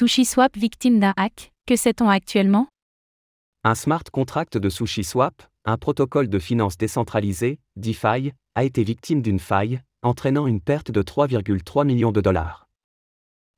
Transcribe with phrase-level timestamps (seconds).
[0.00, 2.68] SushiSwap victime d'un hack, que sait-on actuellement?
[3.64, 9.38] Un smart contract de SushiSwap, un protocole de finance décentralisé, DeFi, a été victime d'une
[9.38, 12.66] faille, entraînant une perte de 3,3 millions de dollars.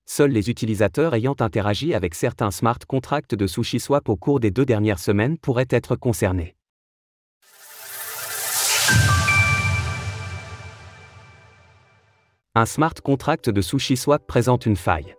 [0.05, 4.67] Seuls les utilisateurs ayant interagi avec certains smart contracts de SushiSwap au cours des deux
[4.67, 6.57] dernières semaines pourraient être concernés.
[12.57, 15.15] Un smart contract de SushiSwap présente une faille.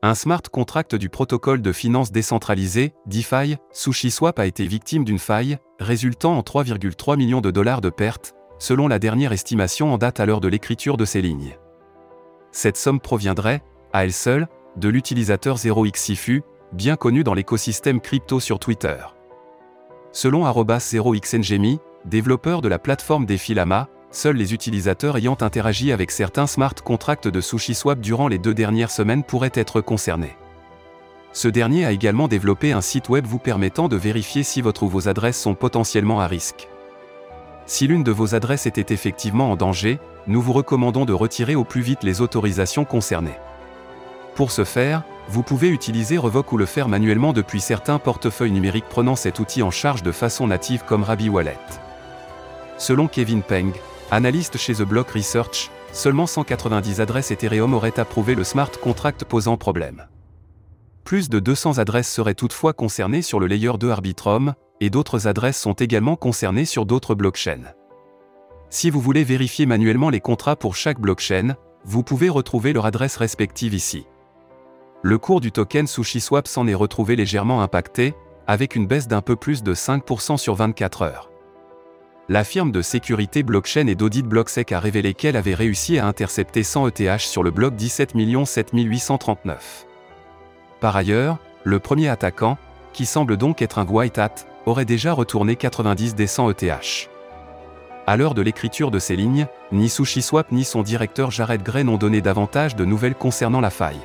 [0.00, 5.58] Un smart contract du protocole de finance décentralisé, DeFi, SushiSwap a été victime d'une faille,
[5.80, 10.26] résultant en 3,3 millions de dollars de pertes, selon la dernière estimation en date à
[10.26, 11.58] l'heure de l'écriture de ces lignes.
[12.52, 16.42] Cette somme proviendrait, à elle seule, de l'utilisateur 0xsifu,
[16.72, 18.98] bien connu dans l'écosystème crypto sur Twitter.
[20.12, 26.74] Selon 0xngemi, développeur de la plateforme Defilama, seuls les utilisateurs ayant interagi avec certains smart
[26.74, 30.36] contracts de SushiSwap durant les deux dernières semaines pourraient être concernés.
[31.32, 34.88] Ce dernier a également développé un site web vous permettant de vérifier si votre ou
[34.88, 36.68] vos adresses sont potentiellement à risque.
[37.66, 41.64] Si l'une de vos adresses était effectivement en danger, nous vous recommandons de retirer au
[41.64, 43.38] plus vite les autorisations concernées.
[44.34, 48.88] Pour ce faire, vous pouvez utiliser Revoke ou le faire manuellement depuis certains portefeuilles numériques
[48.88, 51.58] prenant cet outil en charge de façon native comme Rabi Wallet.
[52.78, 53.72] Selon Kevin Peng,
[54.10, 59.58] Analyste chez The Block Research, seulement 190 adresses Ethereum auraient approuvé le smart contract posant
[59.58, 60.06] problème.
[61.04, 65.60] Plus de 200 adresses seraient toutefois concernées sur le layer 2 Arbitrum, et d'autres adresses
[65.60, 67.74] sont également concernées sur d'autres blockchains.
[68.70, 73.18] Si vous voulez vérifier manuellement les contrats pour chaque blockchain, vous pouvez retrouver leur adresse
[73.18, 74.06] respective ici.
[75.02, 78.14] Le cours du token SushiSwap s'en est retrouvé légèrement impacté,
[78.46, 81.30] avec une baisse d'un peu plus de 5% sur 24 heures
[82.28, 86.62] la firme de sécurité blockchain et d'audit BlockSec a révélé qu'elle avait réussi à intercepter
[86.62, 88.12] 100 ETH sur le bloc 17
[88.44, 89.86] 7839.
[90.80, 92.58] Par ailleurs, le premier attaquant,
[92.92, 94.34] qui semble donc être un white hat,
[94.66, 97.08] aurait déjà retourné 90 des 100 ETH.
[98.06, 101.96] À l'heure de l'écriture de ces lignes, ni SushiSwap ni son directeur Jared Gray n'ont
[101.96, 104.00] donné davantage de nouvelles concernant la faille.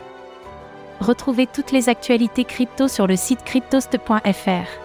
[1.01, 4.82] Retrouvez toutes les actualités crypto sur le site cryptost.fr.